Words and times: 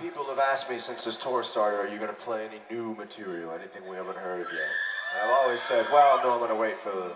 people 0.00 0.24
have 0.26 0.38
asked 0.38 0.70
me 0.70 0.78
since 0.78 1.04
this 1.04 1.16
tour 1.16 1.42
started, 1.42 1.78
are 1.78 1.88
you 1.88 1.98
going 1.98 2.10
to 2.10 2.14
play 2.14 2.46
any 2.46 2.60
new 2.70 2.94
material, 2.94 3.52
anything 3.52 3.86
we 3.88 3.96
haven't 3.96 4.16
heard 4.16 4.46
yet? 4.52 4.70
And 5.14 5.24
I've 5.24 5.38
always 5.38 5.60
said, 5.60 5.86
well, 5.92 6.20
no, 6.22 6.32
I'm 6.32 6.38
going 6.38 6.50
to 6.50 6.56
wait 6.56 6.80
for 6.80 6.90
the, 6.90 7.12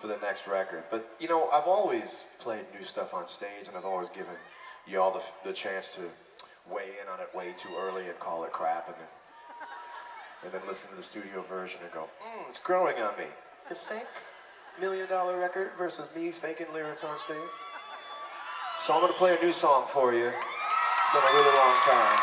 for 0.00 0.06
the 0.06 0.16
next 0.18 0.46
record. 0.46 0.84
But, 0.90 1.10
you 1.18 1.28
know, 1.28 1.48
I've 1.48 1.66
always 1.66 2.24
played 2.38 2.64
new 2.78 2.84
stuff 2.84 3.14
on 3.14 3.28
stage, 3.28 3.68
and 3.68 3.76
I've 3.76 3.84
always 3.84 4.08
given 4.10 4.34
you 4.86 5.00
all 5.00 5.12
the, 5.12 5.22
the 5.48 5.54
chance 5.54 5.94
to 5.94 6.02
weigh 6.70 6.90
in 7.02 7.08
on 7.10 7.20
it 7.20 7.34
way 7.34 7.54
too 7.56 7.70
early 7.78 8.06
and 8.06 8.18
call 8.18 8.44
it 8.44 8.52
crap, 8.52 8.88
and 8.88 8.96
then, 8.96 9.08
and 10.44 10.52
then 10.52 10.68
listen 10.68 10.90
to 10.90 10.96
the 10.96 11.02
studio 11.02 11.42
version 11.42 11.80
and 11.82 11.92
go, 11.92 12.08
mm, 12.22 12.48
it's 12.48 12.58
growing 12.58 12.96
on 12.96 13.16
me. 13.16 13.24
You 13.70 13.76
think? 13.76 14.04
Million 14.80 15.08
dollar 15.08 15.38
record 15.38 15.70
versus 15.76 16.08
me 16.14 16.30
faking 16.30 16.66
lyrics 16.72 17.04
on 17.04 17.18
stage? 17.18 17.36
So 18.78 18.94
I'm 18.94 19.00
going 19.00 19.12
to 19.12 19.18
play 19.18 19.36
a 19.36 19.44
new 19.44 19.52
song 19.52 19.86
for 19.88 20.14
you. 20.14 20.32
It's 21.08 21.16
been 21.16 21.24
a 21.24 21.34
really 21.34 21.56
long 21.56 21.74
time. 21.76 22.20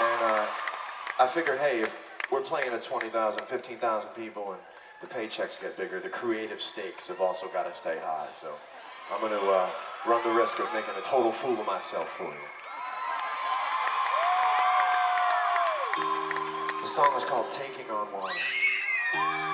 And 0.00 0.22
uh, 0.24 0.46
I 1.20 1.28
figured, 1.28 1.60
hey, 1.60 1.80
if 1.80 2.00
we're 2.32 2.40
playing 2.40 2.72
at 2.72 2.82
20,000, 2.82 3.46
15,000 3.46 4.10
people 4.16 4.50
and 4.50 4.60
the 5.00 5.06
paychecks 5.06 5.60
get 5.60 5.76
bigger, 5.76 6.00
the 6.00 6.08
creative 6.08 6.60
stakes 6.60 7.06
have 7.06 7.20
also 7.20 7.46
got 7.46 7.66
to 7.66 7.72
stay 7.72 7.98
high. 8.02 8.26
So 8.32 8.52
I'm 9.12 9.20
going 9.20 9.30
to 9.30 9.46
uh, 9.48 9.70
run 10.08 10.24
the 10.24 10.34
risk 10.34 10.58
of 10.58 10.68
making 10.74 10.94
a 10.98 11.02
total 11.02 11.30
fool 11.30 11.60
of 11.60 11.66
myself 11.66 12.08
for 12.08 12.24
you. 12.24 12.34
The 16.82 16.88
song 16.88 17.14
is 17.16 17.22
called 17.22 17.48
Taking 17.52 17.88
on 17.92 18.12
Water. 18.12 19.53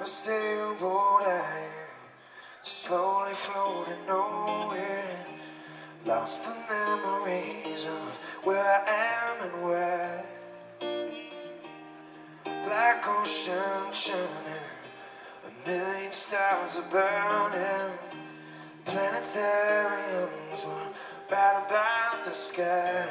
A 0.00 0.06
sailboat 0.06 1.24
I 1.26 1.58
am 1.58 2.00
Slowly 2.62 3.34
floating 3.34 4.06
nowhere 4.06 5.26
Lost 6.06 6.44
the 6.44 6.56
memories 6.70 7.84
of 7.84 8.18
where 8.42 8.64
I 8.64 8.88
am 8.88 9.50
and 9.50 9.62
where. 9.62 10.24
Black 12.64 13.04
ocean 13.06 13.92
shining 13.92 14.24
A 15.44 15.68
million 15.68 16.12
stars 16.12 16.78
are 16.78 16.90
burning 16.90 18.20
Planetariums 18.86 20.64
were 20.66 20.92
right 21.30 21.62
about 21.66 22.24
the 22.24 22.32
sky. 22.32 23.06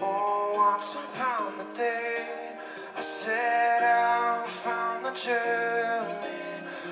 Oh, 0.00 0.54
once 0.56 0.94
upon 0.94 1.58
the 1.58 1.64
day 1.74 2.57
I 2.98 3.00
set 3.00 3.82
out, 3.84 4.48
on 4.66 5.04
the 5.04 5.12
journey 5.12 6.42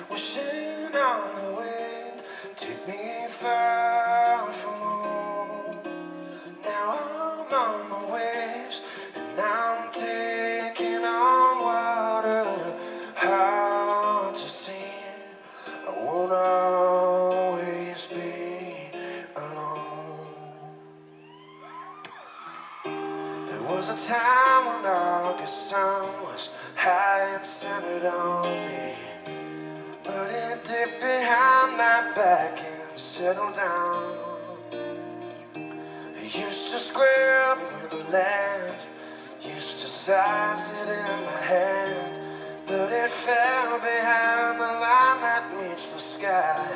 Wishing 0.09 0.95
on 0.95 1.35
the 1.35 1.57
wind. 1.57 2.23
Take 2.55 2.87
me 2.87 3.27
far 3.29 3.86
was 23.69 23.89
a 23.89 24.09
time 24.09 24.67
when 24.67 24.87
August 24.87 25.71
sun 25.71 26.23
was 26.23 26.51
high 26.77 27.35
and 27.35 27.45
centered 27.45 28.07
on 28.07 28.45
me. 28.67 28.95
But 30.05 30.31
it 30.31 30.65
dipped 30.65 31.01
behind 31.01 31.77
my 31.77 32.13
back 32.15 32.59
and 32.61 32.99
settled 32.99 33.57
down. 33.57 34.19
It 36.15 36.35
used 36.35 36.69
to 36.69 36.79
square 36.79 37.51
up 37.51 37.59
with 37.59 37.91
the 37.91 38.11
land, 38.11 38.77
used 39.43 39.79
to 39.79 39.89
size 39.89 40.71
it 40.71 40.89
in 40.89 41.25
my 41.25 41.41
hand. 41.55 42.21
But 42.67 42.93
it 42.93 43.11
fell 43.11 43.79
behind 43.79 44.61
the 44.61 44.67
line 44.67 45.21
that 45.27 45.53
meets 45.59 45.91
the 45.91 45.99
sky. 45.99 46.69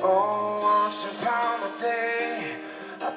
Oh, 0.00 0.60
once 0.62 1.04
upon 1.04 1.62
a 1.62 1.78
day, 1.78 2.14
I 2.22 2.23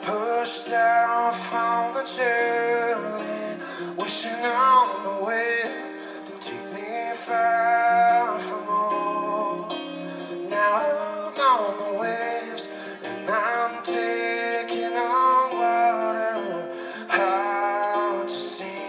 pushed 0.07 0.69
off 0.69 1.53
on 1.53 1.93
the 1.93 2.03
journey, 2.03 3.61
wishing 3.97 4.45
on 4.45 5.03
the 5.03 5.25
wind 5.25 5.99
to 6.25 6.33
take 6.39 6.73
me 6.73 7.13
far 7.13 8.39
from 8.39 8.63
home. 8.63 10.49
Now 10.49 10.75
I'm 10.77 11.37
on 11.37 11.77
the 11.83 11.99
waves 11.99 12.69
and 13.03 13.29
I'm 13.29 13.83
taking 13.83 14.95
on 14.95 15.45
water. 15.59 16.71
Hard 17.09 18.29
to 18.29 18.33
see, 18.33 18.85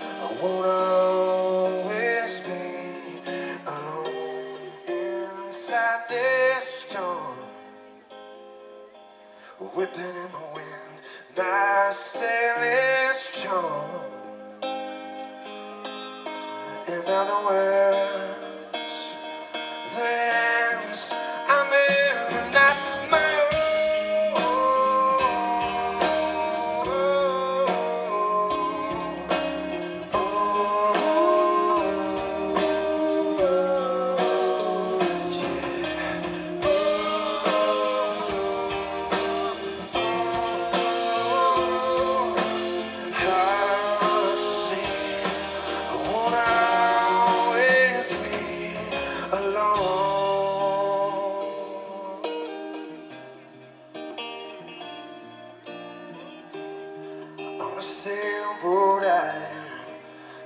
I 0.00 0.36
won't 0.42 0.66
always 0.66 2.40
be 2.40 2.64
alone 3.68 4.58
inside 4.88 6.06
this 6.08 6.29
My 11.90 11.96
torn. 13.32 14.04
In 16.86 17.02
other 17.08 17.40
words, 17.44 17.99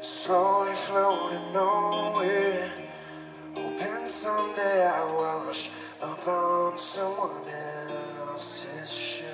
slowly 0.00 0.74
floating 0.74 1.52
nowhere. 1.52 2.70
Hoping 3.54 4.06
someday 4.06 4.86
I 4.86 5.04
wash 5.12 5.70
up 6.02 6.26
on 6.26 6.78
someone 6.78 7.42
else's 8.28 8.92
shore. 8.92 9.28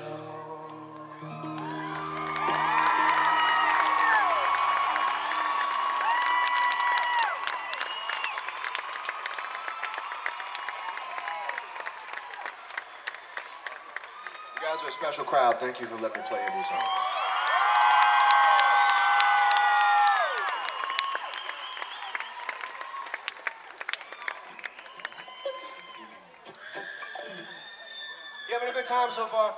You 14.55 14.61
guys 14.61 14.83
are 14.83 14.89
a 14.89 14.93
special 14.93 15.25
crowd. 15.25 15.61
Thank 15.61 15.81
you 15.81 15.87
for 15.87 15.97
letting 15.97 16.23
me 16.23 16.29
play 16.29 16.41
a 16.47 16.57
new 16.57 16.65
song. 16.65 17.20
Having 28.61 28.75
a 28.75 28.77
good 28.77 28.87
time 28.87 29.11
so 29.11 29.27
far? 29.27 29.55